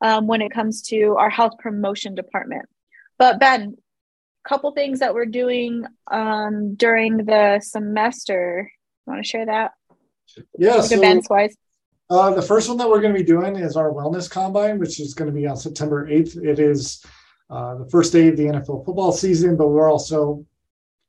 um, 0.00 0.26
when 0.26 0.42
it 0.42 0.50
comes 0.50 0.82
to 0.88 1.16
our 1.16 1.30
health 1.30 1.52
promotion 1.58 2.14
department. 2.14 2.66
But 3.18 3.38
Ben, 3.38 3.76
a 4.44 4.48
couple 4.48 4.72
things 4.72 5.00
that 5.00 5.14
we're 5.14 5.26
doing 5.26 5.84
um, 6.10 6.74
during 6.74 7.18
the 7.18 7.60
semester. 7.62 8.70
Want 9.06 9.22
to 9.22 9.28
share 9.28 9.46
that? 9.46 9.72
Yeah. 10.58 10.76
Like 10.76 10.84
so, 10.84 10.96
events 10.96 11.28
wise. 11.30 11.56
Uh, 12.10 12.34
the 12.34 12.42
first 12.42 12.68
one 12.68 12.76
that 12.78 12.88
we're 12.88 13.00
going 13.00 13.14
to 13.14 13.18
be 13.18 13.26
doing 13.26 13.56
is 13.56 13.76
our 13.76 13.90
wellness 13.90 14.30
combine, 14.30 14.78
which 14.78 15.00
is 15.00 15.14
going 15.14 15.32
to 15.32 15.34
be 15.34 15.46
on 15.46 15.56
September 15.56 16.06
8th. 16.06 16.42
It 16.44 16.58
is 16.58 17.04
uh, 17.50 17.76
the 17.76 17.88
first 17.88 18.12
day 18.12 18.28
of 18.28 18.36
the 18.36 18.44
NFL 18.44 18.84
football 18.84 19.12
season, 19.12 19.56
but 19.56 19.68
we're 19.68 19.90
also 19.90 20.44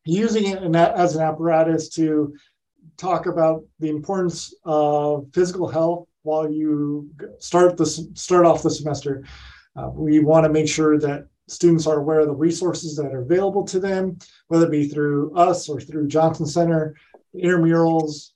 using 0.06 0.48
it 0.48 0.64
as 0.76 1.16
an 1.16 1.22
apparatus 1.22 1.90
to 1.90 2.36
talk 2.98 3.26
about 3.26 3.66
the 3.80 3.90
importance 3.90 4.54
of 4.64 5.28
physical 5.34 5.68
health 5.68 6.08
while 6.24 6.50
you 6.50 7.10
start 7.40 7.78
the 7.78 7.86
start 7.86 8.46
off 8.46 8.64
the 8.64 8.70
semester. 8.70 9.26
Uh, 9.76 9.90
we 9.94 10.20
want 10.20 10.46
to 10.46 10.52
make 10.52 10.68
sure 10.68 10.98
that 10.98 11.28
students 11.48 11.88
are 11.88 12.00
aware 12.00 12.22
of 12.22 12.28
the 12.28 12.34
resources 12.34 12.96
that 12.96 13.14
are 13.14 13.22
available 13.22 13.64
to 13.66 13.80
them, 13.80 14.18
whether 14.48 14.66
it 14.66 14.72
be 14.72 14.88
through 14.88 15.34
us 15.36 15.70
or 15.70 15.80
through 15.80 16.08
Johnson 16.08 16.46
Center, 16.46 16.96
intramurals, 17.36 18.32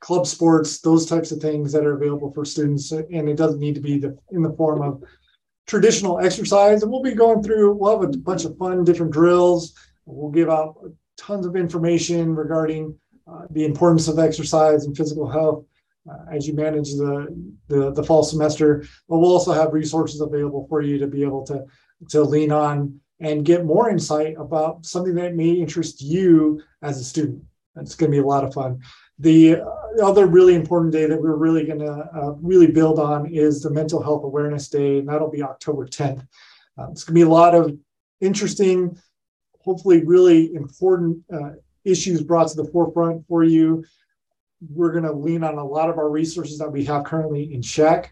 club 0.00 0.26
sports, 0.26 0.80
those 0.80 1.06
types 1.06 1.32
of 1.32 1.40
things 1.40 1.72
that 1.72 1.84
are 1.84 1.96
available 1.96 2.32
for 2.32 2.44
students. 2.44 2.92
And 2.92 3.28
it 3.28 3.36
doesn't 3.36 3.60
need 3.60 3.74
to 3.74 3.80
be 3.80 3.98
the, 3.98 4.16
in 4.30 4.42
the 4.42 4.52
form 4.52 4.82
of 4.82 5.02
traditional 5.66 6.20
exercise. 6.20 6.82
And 6.82 6.90
we'll 6.90 7.02
be 7.02 7.14
going 7.14 7.42
through, 7.42 7.74
we'll 7.74 8.00
have 8.00 8.08
a 8.08 8.16
bunch 8.16 8.44
of 8.44 8.56
fun, 8.56 8.84
different 8.84 9.12
drills. 9.12 9.74
We'll 10.06 10.30
give 10.30 10.48
out 10.48 10.76
tons 11.16 11.46
of 11.46 11.56
information 11.56 12.34
regarding 12.34 12.96
uh, 13.30 13.42
the 13.50 13.64
importance 13.64 14.08
of 14.08 14.18
exercise 14.18 14.86
and 14.86 14.96
physical 14.96 15.28
health 15.28 15.64
as 16.32 16.46
you 16.46 16.54
manage 16.54 16.92
the, 16.94 17.26
the, 17.68 17.92
the 17.92 18.02
fall 18.02 18.22
semester. 18.22 18.84
But 19.08 19.18
we'll 19.18 19.32
also 19.32 19.52
have 19.52 19.72
resources 19.72 20.20
available 20.20 20.66
for 20.68 20.80
you 20.82 20.98
to 20.98 21.06
be 21.06 21.22
able 21.22 21.44
to, 21.46 21.64
to 22.10 22.22
lean 22.22 22.52
on 22.52 23.00
and 23.20 23.44
get 23.44 23.64
more 23.64 23.90
insight 23.90 24.36
about 24.38 24.86
something 24.86 25.14
that 25.16 25.34
may 25.34 25.50
interest 25.50 26.00
you 26.00 26.62
as 26.82 27.00
a 27.00 27.04
student. 27.04 27.42
It's 27.76 27.94
going 27.94 28.10
to 28.10 28.16
be 28.16 28.22
a 28.22 28.26
lot 28.26 28.44
of 28.44 28.54
fun. 28.54 28.80
The 29.18 29.62
other 30.02 30.26
really 30.26 30.54
important 30.54 30.92
day 30.92 31.06
that 31.06 31.20
we're 31.20 31.36
really 31.36 31.66
going 31.66 31.80
to 31.80 32.08
uh, 32.14 32.34
really 32.40 32.68
build 32.68 33.00
on 33.00 33.26
is 33.26 33.62
the 33.62 33.70
Mental 33.70 34.02
Health 34.02 34.22
Awareness 34.24 34.68
Day, 34.68 34.98
and 34.98 35.08
that'll 35.08 35.30
be 35.30 35.42
October 35.42 35.86
10th. 35.86 36.20
Uh, 36.78 36.90
it's 36.90 37.02
going 37.02 37.14
to 37.14 37.20
be 37.20 37.22
a 37.22 37.28
lot 37.28 37.54
of 37.54 37.76
interesting, 38.20 38.96
hopefully, 39.60 40.04
really 40.04 40.54
important 40.54 41.18
uh, 41.32 41.50
issues 41.84 42.22
brought 42.22 42.48
to 42.48 42.62
the 42.62 42.70
forefront 42.70 43.26
for 43.26 43.42
you. 43.42 43.84
We're 44.60 44.92
going 44.92 45.04
to 45.04 45.12
lean 45.12 45.44
on 45.44 45.58
a 45.58 45.64
lot 45.64 45.90
of 45.90 45.98
our 45.98 46.10
resources 46.10 46.58
that 46.58 46.70
we 46.70 46.84
have 46.86 47.04
currently 47.04 47.54
in 47.54 47.62
SHAC. 47.62 48.10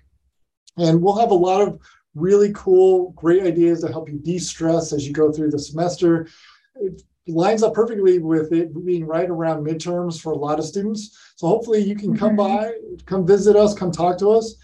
and 0.76 1.02
we'll 1.02 1.18
have 1.18 1.30
a 1.30 1.34
lot 1.34 1.62
of 1.62 1.80
really 2.14 2.52
cool, 2.54 3.10
great 3.12 3.42
ideas 3.42 3.80
to 3.80 3.88
help 3.88 4.08
you 4.08 4.18
de 4.18 4.38
stress 4.38 4.92
as 4.92 5.06
you 5.06 5.12
go 5.12 5.32
through 5.32 5.50
the 5.50 5.58
semester. 5.58 6.28
It, 6.76 7.02
lines 7.28 7.62
up 7.62 7.74
perfectly 7.74 8.18
with 8.18 8.52
it 8.52 8.72
being 8.84 9.04
right 9.04 9.28
around 9.28 9.66
midterms 9.66 10.20
for 10.20 10.32
a 10.32 10.36
lot 10.36 10.58
of 10.58 10.64
students. 10.64 11.18
So 11.36 11.48
hopefully 11.48 11.82
you 11.82 11.96
can 11.96 12.16
come 12.16 12.36
by, 12.36 12.72
come 13.04 13.26
visit 13.26 13.56
us, 13.56 13.74
come 13.74 13.90
talk 13.90 14.18
to 14.18 14.30
us, 14.30 14.54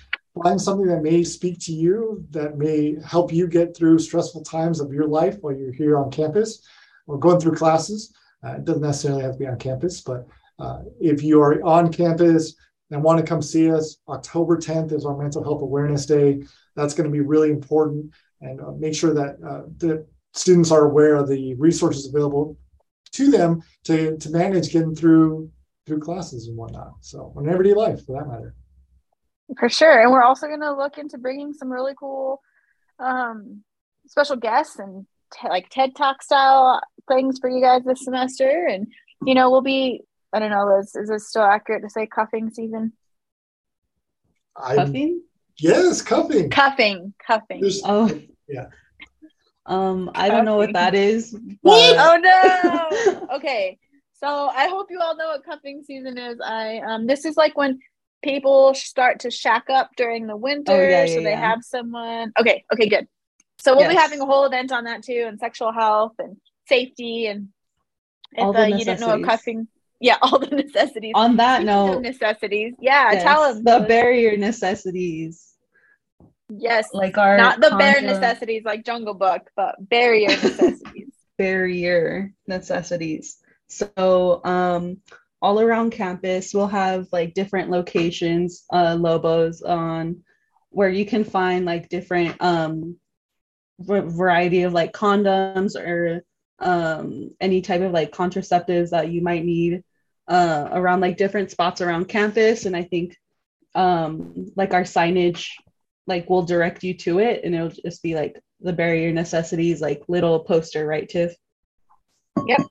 find 0.42 0.60
something 0.60 0.86
that 0.86 1.02
may 1.02 1.24
speak 1.24 1.58
to 1.62 1.72
you, 1.72 2.24
that 2.30 2.58
may 2.58 2.96
help 3.04 3.32
you 3.32 3.46
get 3.46 3.76
through 3.76 3.98
stressful 3.98 4.44
times 4.44 4.80
of 4.80 4.92
your 4.92 5.06
life 5.06 5.38
while 5.40 5.56
you're 5.56 5.72
here 5.72 5.98
on 5.98 6.10
campus 6.10 6.64
or 7.06 7.18
going 7.18 7.40
through 7.40 7.56
classes. 7.56 8.14
Uh, 8.44 8.52
it 8.52 8.64
doesn't 8.64 8.82
necessarily 8.82 9.22
have 9.22 9.32
to 9.32 9.38
be 9.38 9.46
on 9.46 9.58
campus, 9.58 10.00
but 10.00 10.26
uh, 10.58 10.80
if 11.00 11.22
you 11.22 11.40
are 11.40 11.62
on 11.62 11.92
campus 11.92 12.54
and 12.90 13.02
want 13.02 13.18
to 13.18 13.26
come 13.26 13.42
see 13.42 13.70
us, 13.70 13.96
October 14.08 14.56
10th 14.56 14.92
is 14.92 15.04
our 15.04 15.16
Mental 15.16 15.42
Health 15.42 15.62
Awareness 15.62 16.06
Day. 16.06 16.42
That's 16.76 16.94
going 16.94 17.08
to 17.08 17.12
be 17.12 17.20
really 17.20 17.50
important. 17.50 18.12
And 18.40 18.60
uh, 18.60 18.72
make 18.72 18.94
sure 18.94 19.14
that 19.14 19.36
uh, 19.46 19.62
the 19.78 20.06
students 20.34 20.70
are 20.70 20.84
aware 20.84 21.16
of 21.16 21.28
the 21.28 21.54
resources 21.54 22.08
available 22.08 22.58
to 23.12 23.30
them 23.30 23.62
to, 23.84 24.16
to 24.18 24.30
manage 24.30 24.72
getting 24.72 24.94
through 24.94 25.50
through 25.86 25.98
classes 25.98 26.46
and 26.46 26.56
whatnot. 26.56 26.92
So 27.00 27.34
in 27.38 27.48
everyday 27.48 27.74
life, 27.74 28.06
for 28.06 28.12
that 28.12 28.28
matter. 28.28 28.54
For 29.58 29.68
sure, 29.68 30.00
and 30.00 30.12
we're 30.12 30.22
also 30.22 30.46
going 30.46 30.60
to 30.60 30.74
look 30.74 30.96
into 30.96 31.18
bringing 31.18 31.52
some 31.52 31.70
really 31.70 31.94
cool 31.98 32.40
um, 32.98 33.62
special 34.06 34.36
guests 34.36 34.78
and 34.78 35.06
t- 35.32 35.48
like 35.48 35.68
TED 35.68 35.96
Talk 35.96 36.22
style 36.22 36.80
things 37.08 37.38
for 37.40 37.50
you 37.50 37.60
guys 37.60 37.82
this 37.84 38.04
semester. 38.04 38.66
And 38.68 38.86
you 39.24 39.34
know, 39.34 39.50
we'll 39.50 39.60
be 39.60 40.02
I 40.32 40.38
don't 40.38 40.50
know, 40.50 40.66
Liz, 40.66 40.94
is 40.94 41.08
this 41.08 41.28
still 41.28 41.42
accurate 41.42 41.82
to 41.82 41.90
say 41.90 42.06
cuffing 42.06 42.50
season? 42.50 42.92
I'm, 44.56 44.76
cuffing? 44.76 45.22
Yes, 45.58 46.02
cuffing. 46.02 46.50
Cuffing, 46.50 47.14
cuffing. 47.26 47.60
There's, 47.60 47.82
oh, 47.84 48.20
yeah. 48.48 48.66
Um, 49.66 50.10
I 50.14 50.28
don't 50.28 50.44
know 50.44 50.56
what 50.56 50.72
that 50.72 50.94
is. 50.94 51.36
But... 51.62 51.96
oh 51.96 52.16
no. 52.16 53.28
okay. 53.36 53.78
So 54.14 54.26
I 54.26 54.68
hope 54.68 54.88
you 54.90 55.00
all 55.00 55.16
know 55.16 55.28
what 55.28 55.44
cuffing 55.44 55.82
season 55.84 56.18
is. 56.18 56.40
I 56.40 56.78
um 56.78 57.06
this 57.06 57.24
is 57.24 57.36
like 57.36 57.56
when 57.56 57.78
people 58.22 58.74
start 58.74 59.20
to 59.20 59.30
shack 59.30 59.64
up 59.68 59.90
during 59.96 60.26
the 60.26 60.36
winter, 60.36 60.72
oh, 60.72 60.76
yeah, 60.76 61.04
yeah, 61.04 61.14
so 61.14 61.22
they 61.22 61.30
yeah. 61.30 61.40
have 61.40 61.62
someone. 61.62 62.32
Okay, 62.38 62.64
okay, 62.72 62.88
good. 62.88 63.06
So 63.58 63.74
we'll 63.74 63.82
yes. 63.84 63.92
be 63.92 64.00
having 64.00 64.20
a 64.20 64.26
whole 64.26 64.44
event 64.44 64.72
on 64.72 64.84
that 64.84 65.04
too, 65.04 65.24
and 65.28 65.38
sexual 65.38 65.72
health 65.72 66.14
and 66.18 66.36
safety, 66.66 67.26
and 67.26 67.48
if 68.32 68.56
uh, 68.56 68.62
you 68.62 68.78
didn't 68.84 69.00
know 69.00 69.08
what 69.08 69.24
cuffing, 69.24 69.68
yeah, 70.02 70.18
all 70.22 70.38
the 70.38 70.46
necessities. 70.64 71.12
On 71.14 71.36
that 71.36 71.64
note, 71.64 72.02
necessities, 72.02 72.74
yeah, 72.80 73.12
yes, 73.12 73.22
tell 73.22 73.54
them 73.54 73.64
the 73.64 73.86
barrier 73.86 74.36
necessities. 74.36 75.54
Yes, 76.50 76.88
like 76.92 77.16
our 77.16 77.38
not 77.38 77.60
the 77.60 77.74
bare 77.78 78.02
necessities 78.02 78.62
like 78.64 78.84
Jungle 78.84 79.14
Book, 79.14 79.48
but 79.56 79.76
barrier 79.78 80.28
necessities. 80.28 81.14
barrier 81.38 82.32
necessities. 82.46 83.38
So, 83.68 84.42
um, 84.44 84.98
all 85.40 85.60
around 85.60 85.92
campus, 85.92 86.52
we'll 86.52 86.66
have 86.66 87.06
like 87.10 87.32
different 87.32 87.70
locations, 87.70 88.64
uh, 88.70 88.96
Lobos 88.98 89.62
on 89.62 90.22
where 90.72 90.88
you 90.88 91.06
can 91.06 91.22
find 91.24 91.64
like 91.64 91.88
different 91.88 92.36
um 92.40 92.96
variety 93.78 94.62
of 94.62 94.72
like 94.72 94.92
condoms 94.92 95.76
or 95.76 96.24
um 96.58 97.30
any 97.40 97.60
type 97.60 97.82
of 97.82 97.92
like 97.92 98.12
contraceptives 98.12 98.90
that 98.90 99.10
you 99.10 99.22
might 99.22 99.44
need 99.44 99.82
uh 100.28 100.68
around 100.72 101.00
like 101.00 101.16
different 101.16 101.50
spots 101.50 101.80
around 101.80 102.08
campus. 102.08 102.66
And 102.66 102.76
i 102.76 102.82
think 102.82 103.16
um 103.74 104.52
like 104.56 104.74
our 104.74 104.82
signage 104.82 105.48
like 106.06 106.28
will 106.28 106.42
direct 106.42 106.82
you 106.82 106.94
to 106.94 107.18
it. 107.20 107.44
And 107.44 107.54
it'll 107.54 107.70
just 107.70 108.02
be 108.02 108.14
like 108.14 108.40
the 108.60 108.72
barrier 108.72 109.12
necessities 109.12 109.80
like 109.80 110.02
little 110.08 110.40
poster 110.40 110.86
right 110.86 111.08
tiff? 111.08 111.34
Yep. 112.46 112.62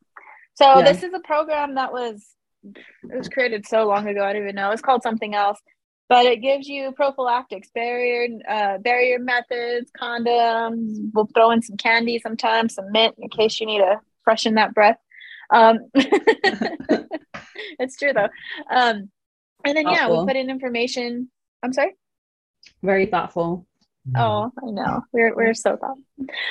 So 0.56 0.80
yeah. 0.80 0.92
this 0.92 1.04
is 1.04 1.14
a 1.14 1.20
program 1.20 1.76
that 1.76 1.92
was 1.92 2.26
it 2.64 3.18
was 3.18 3.28
created 3.28 3.66
so 3.66 3.88
long 3.88 4.08
ago 4.08 4.24
i 4.24 4.34
don't 4.34 4.44
even 4.44 4.56
know. 4.56 4.72
It's 4.72 4.82
called 4.82 5.04
something 5.04 5.34
else. 5.34 5.60
But 6.10 6.26
it 6.26 6.42
gives 6.42 6.68
you 6.68 6.92
prophylactics 6.92 7.70
barrier 7.74 8.28
uh, 8.48 8.80
barrier 8.80 9.18
methods 9.18 9.90
condoms. 10.00 11.10
We'll 11.14 11.30
throw 11.34 11.52
in 11.52 11.62
some 11.62 11.78
candy 11.78 12.20
sometimes 12.20 12.76
some 12.76 12.92
mint 12.92 13.16
in 13.18 13.30
case 13.30 13.62
you 13.62 13.66
need 13.66 13.80
to 13.80 14.02
freshen 14.26 14.56
that 14.56 14.74
breath. 14.74 14.98
Um, 15.54 15.80
it's 17.80 17.98
true 17.98 18.14
though 18.14 18.30
um, 18.70 19.10
and 19.66 19.78
then 19.78 19.88
yeah 19.88 20.08
we'll 20.08 20.26
put 20.26 20.36
in 20.36 20.50
information 20.50 21.30
i'm 21.64 21.74
sorry 21.74 21.96
very 22.82 23.06
thoughtful. 23.06 23.66
Oh, 24.16 24.52
I 24.58 24.72
know. 24.72 25.02
We're 25.14 25.36
we're 25.36 25.54
so 25.54 25.78
thoughtful. 25.78 26.04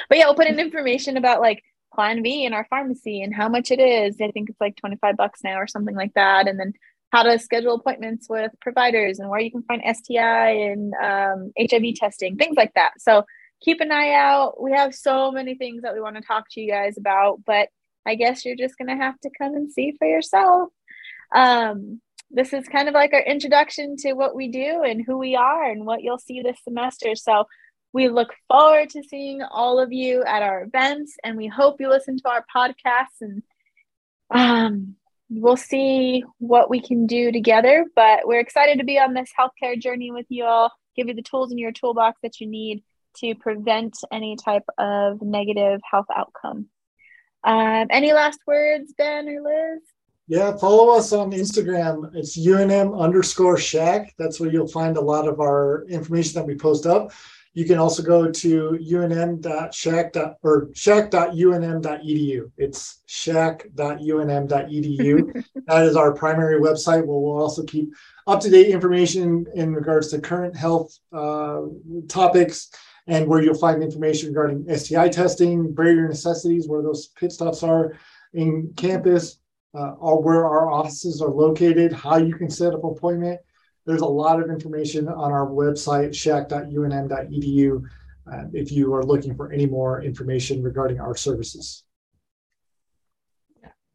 But 0.09 0.19
yeah, 0.19 0.27
we'll 0.27 0.37
put 0.37 0.47
in 0.47 0.61
information 0.61 1.17
about 1.17 1.41
like 1.41 1.63
Plan 1.93 2.23
B 2.23 2.45
in 2.45 2.55
our 2.55 2.67
pharmacy 2.71 3.23
and 3.23 3.35
how 3.35 3.49
much 3.49 3.71
it 3.71 3.81
is. 3.81 4.21
I 4.21 4.31
think 4.31 4.51
it's 4.51 4.61
like 4.61 4.77
25 4.77 5.17
bucks 5.17 5.41
now 5.43 5.57
or 5.57 5.67
something 5.67 5.97
like 5.97 6.15
that. 6.15 6.47
And 6.47 6.59
then 6.59 6.73
how 7.13 7.25
to 7.25 7.39
schedule 7.41 7.75
appointments 7.75 8.29
with 8.29 8.53
providers 8.61 9.19
and 9.19 9.29
where 9.29 9.41
you 9.41 9.51
can 9.51 9.65
find 9.65 9.83
STI 9.85 10.51
and 10.51 10.95
um, 10.95 11.53
HIV 11.59 11.97
testing, 11.97 12.37
things 12.37 12.57
like 12.57 12.73
that. 12.75 12.93
So 12.99 13.25
keep 13.61 13.81
an 13.81 13.91
eye 13.91 14.13
out. 14.13 14.63
We 14.63 14.73
have 14.73 14.95
so 14.95 15.33
many 15.33 15.57
things 15.57 15.83
that 15.83 15.93
we 15.93 16.01
want 16.01 16.15
to 16.17 16.23
talk 16.23 16.45
to 16.53 16.61
you 16.61 16.71
guys 16.71 16.97
about, 16.97 17.41
but 17.45 17.69
I 18.07 18.15
guess 18.15 18.45
you're 18.45 18.57
just 18.57 18.79
going 18.79 18.97
to 18.97 19.03
have 19.03 19.19
to 19.21 19.31
come 19.37 19.55
and 19.55 19.73
see 19.73 19.97
for 19.99 20.07
yourself. 20.07 20.69
Um, 21.35 22.01
this 22.31 22.53
is 22.53 22.67
kind 22.69 22.89
of 22.89 22.95
like 22.95 23.13
our 23.13 23.23
introduction 23.23 23.97
to 23.99 24.13
what 24.13 24.37
we 24.37 24.49
do 24.49 24.83
and 24.83 25.05
who 25.05 25.19
we 25.19 25.35
are 25.35 25.71
and 25.71 25.85
what 25.85 26.03
you'll 26.03 26.19
see 26.19 26.43
this 26.43 26.59
semester. 26.63 27.17
So 27.17 27.45
we 27.93 28.09
look 28.09 28.33
forward 28.49 28.91
to 28.91 29.03
seeing 29.03 29.43
all 29.43 29.81
of 29.81 29.93
you 29.93 30.23
at 30.23 30.43
our 30.43 30.63
events 30.63 31.17
and 31.25 31.37
we 31.37 31.49
hope 31.49 31.81
you 31.81 31.89
listen 31.89 32.17
to 32.19 32.29
our 32.29 32.45
podcasts 32.55 33.21
and 33.21 33.43
um, 34.31 34.95
we'll 35.29 35.57
see 35.57 36.23
what 36.39 36.71
we 36.71 36.81
can 36.81 37.07
do 37.07 37.33
together. 37.33 37.85
But 37.97 38.21
we're 38.27 38.41
excited 38.41 38.79
to 38.79 38.85
be 38.85 38.99
on 38.99 39.13
this 39.13 39.31
healthcare 39.39 39.79
journey 39.79 40.13
with 40.13 40.27
you 40.29 40.45
all, 40.45 40.73
give 40.95 41.09
you 41.09 41.15
the 41.15 41.23
tools 41.23 41.51
in 41.51 41.59
your 41.59 41.73
toolbox 41.73 42.21
that 42.23 42.41
you 42.41 42.47
need 42.47 42.85
to 43.17 43.35
prevent 43.35 43.97
any 44.13 44.37
type 44.37 44.65
of 44.79 45.21
negative 45.21 45.81
health 45.91 46.07
outcome. 46.15 46.69
Um, 47.43 47.87
any 47.91 48.13
last 48.13 48.39
words, 48.47 48.93
Ben 48.97 49.29
or 49.29 49.43
Liz? 49.43 49.83
Yeah, 50.31 50.57
follow 50.57 50.97
us 50.97 51.13
on 51.13 51.33
Instagram. 51.33 52.15
It's 52.15 52.39
UNM 52.39 52.97
underscore 52.97 53.57
SHAC. 53.57 54.15
That's 54.17 54.39
where 54.39 54.49
you'll 54.49 54.69
find 54.69 54.97
a 54.97 55.01
lot 55.01 55.27
of 55.27 55.41
our 55.41 55.85
information 55.89 56.35
that 56.35 56.47
we 56.47 56.55
post 56.55 56.87
up. 56.87 57.11
You 57.53 57.65
can 57.65 57.79
also 57.79 58.01
go 58.05 58.31
to 58.31 58.79
unm.shac. 58.81 60.15
or 60.45 60.71
shac.unm.edu. 60.73 62.51
It's 62.59 63.03
shac.unm.edu. 63.07 63.65
that 65.67 65.85
is 65.85 65.97
our 65.97 66.13
primary 66.15 66.61
website 66.61 67.05
where 67.05 67.19
we'll 67.19 67.43
also 67.43 67.65
keep 67.65 67.93
up 68.29 68.39
to 68.43 68.51
date 68.51 68.69
information 68.69 69.47
in 69.57 69.75
regards 69.75 70.13
to 70.13 70.21
current 70.21 70.57
health 70.57 70.97
uh, 71.13 71.63
topics 72.07 72.71
and 73.09 73.27
where 73.27 73.43
you'll 73.43 73.59
find 73.59 73.83
information 73.83 74.29
regarding 74.29 74.65
STI 74.79 75.09
testing, 75.09 75.75
barrier 75.75 76.07
necessities, 76.07 76.69
where 76.69 76.83
those 76.83 77.09
pit 77.09 77.33
stops 77.33 77.65
are 77.65 77.99
in 78.33 78.73
campus, 78.77 79.40
uh, 79.75 79.93
or 79.99 80.23
where 80.23 80.45
our 80.47 80.71
offices 80.71 81.23
are 81.23 81.31
located, 81.31 81.93
how 81.93 82.17
you 82.17 82.35
can 82.35 82.51
set 82.51 82.75
up 82.75 82.85
appointment. 82.85 83.41
There's 83.87 84.03
a 84.03 84.07
lot 84.07 84.41
of 84.41 84.51
information 84.51 85.09
on 85.09 85.33
our 85.33 85.47
website, 85.47 86.15
shac.unm.edu, 86.15 87.83
uh, 88.31 88.45
if 88.53 88.73
you 88.73 88.93
are 88.95 89.03
looking 89.03 89.35
for 89.35 89.53
any 89.53 89.67
more 89.67 90.03
information 90.03 90.63
regarding 90.63 91.01
our 91.01 91.17
services. 91.17 91.85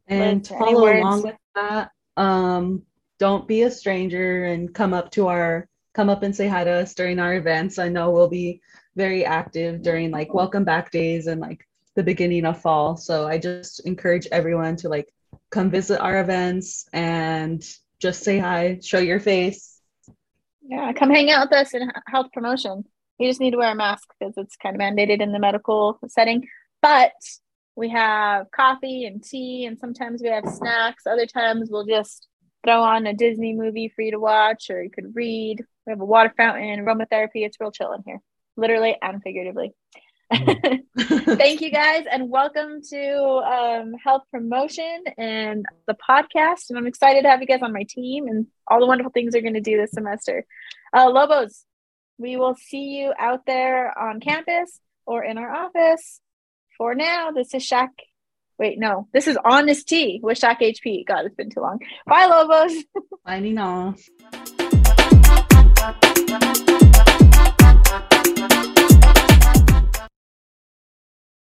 And 0.08 0.44
to 0.44 0.58
follow 0.58 0.92
along 0.92 1.22
with 1.22 1.36
that, 1.54 1.90
um, 2.16 2.82
don't 3.18 3.48
be 3.48 3.62
a 3.62 3.70
stranger 3.70 4.44
and 4.44 4.72
come 4.74 4.94
up 4.94 5.10
to 5.12 5.28
our 5.28 5.68
come 5.94 6.10
up 6.10 6.22
and 6.22 6.36
say 6.36 6.46
hi 6.46 6.62
to 6.62 6.70
us 6.70 6.92
during 6.94 7.18
our 7.18 7.34
events. 7.36 7.78
I 7.78 7.88
know 7.88 8.10
we'll 8.10 8.28
be 8.28 8.60
very 8.96 9.24
active 9.24 9.82
during 9.82 10.10
like 10.10 10.34
welcome 10.34 10.62
back 10.62 10.90
days 10.90 11.26
and 11.26 11.40
like 11.40 11.66
the 11.94 12.02
beginning 12.02 12.44
of 12.44 12.60
fall. 12.60 12.98
So 12.98 13.26
I 13.26 13.38
just 13.38 13.80
encourage 13.86 14.28
everyone 14.30 14.76
to 14.76 14.90
like 14.90 15.08
come 15.56 15.70
visit 15.70 15.98
our 16.00 16.20
events 16.20 16.86
and 16.92 17.64
just 17.98 18.22
say 18.22 18.38
hi, 18.38 18.78
show 18.82 18.98
your 18.98 19.18
face. 19.18 19.80
Yeah, 20.60 20.92
come 20.92 21.08
hang 21.08 21.30
out 21.30 21.48
with 21.48 21.58
us 21.58 21.72
in 21.72 21.90
health 22.06 22.26
promotion. 22.34 22.84
You 23.18 23.30
just 23.30 23.40
need 23.40 23.52
to 23.52 23.56
wear 23.56 23.72
a 23.72 23.74
mask 23.74 24.06
because 24.20 24.34
it's 24.36 24.56
kind 24.56 24.76
of 24.76 24.82
mandated 24.82 25.22
in 25.22 25.32
the 25.32 25.38
medical 25.38 25.98
setting. 26.08 26.46
But 26.82 27.14
we 27.74 27.88
have 27.88 28.50
coffee 28.50 29.06
and 29.06 29.24
tea, 29.24 29.64
and 29.64 29.78
sometimes 29.78 30.20
we 30.22 30.28
have 30.28 30.44
snacks. 30.46 31.06
Other 31.06 31.24
times 31.24 31.70
we'll 31.70 31.86
just 31.86 32.28
throw 32.62 32.82
on 32.82 33.06
a 33.06 33.14
Disney 33.14 33.54
movie 33.54 33.88
for 33.88 34.02
you 34.02 34.10
to 34.10 34.20
watch, 34.20 34.68
or 34.68 34.82
you 34.82 34.90
could 34.90 35.16
read. 35.16 35.64
We 35.86 35.90
have 35.90 36.00
a 36.02 36.04
water 36.04 36.34
fountain, 36.36 36.84
aromatherapy. 36.84 37.46
It's 37.46 37.58
real 37.58 37.70
chill 37.70 37.94
in 37.94 38.02
here, 38.04 38.20
literally 38.58 38.94
and 39.00 39.22
figuratively. 39.22 39.72
Thank 40.98 41.60
you 41.60 41.70
guys, 41.70 42.04
and 42.10 42.28
welcome 42.28 42.82
to 42.90 43.16
um, 43.16 43.94
Health 44.02 44.22
Promotion 44.32 45.04
and 45.16 45.64
the 45.86 45.94
podcast. 45.94 46.68
And 46.68 46.76
I'm 46.76 46.88
excited 46.88 47.22
to 47.22 47.28
have 47.28 47.40
you 47.40 47.46
guys 47.46 47.62
on 47.62 47.72
my 47.72 47.84
team 47.88 48.26
and 48.26 48.46
all 48.66 48.80
the 48.80 48.86
wonderful 48.86 49.12
things 49.12 49.34
you're 49.34 49.42
going 49.42 49.54
to 49.54 49.60
do 49.60 49.76
this 49.76 49.92
semester. 49.92 50.44
Uh, 50.92 51.10
Lobos, 51.10 51.64
we 52.18 52.36
will 52.36 52.56
see 52.56 52.98
you 52.98 53.12
out 53.16 53.46
there 53.46 53.96
on 53.96 54.18
campus 54.18 54.80
or 55.06 55.22
in 55.22 55.38
our 55.38 55.52
office. 55.52 56.20
For 56.76 56.96
now, 56.96 57.30
this 57.30 57.54
is 57.54 57.62
SHAC. 57.62 57.90
Wait, 58.58 58.80
no, 58.80 59.06
this 59.12 59.28
is 59.28 59.38
Honest 59.44 59.88
Tea 59.88 60.18
with 60.22 60.38
SHAC 60.38 60.60
HP. 60.60 61.06
God, 61.06 61.26
it's 61.26 61.36
been 61.36 61.50
too 61.50 61.60
long. 61.60 61.78
Bye, 62.04 62.26
Lobos. 62.26 62.82
Bye, 63.24 63.38
Nina. 63.38 63.94